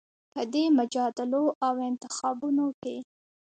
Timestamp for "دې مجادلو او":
0.53-1.73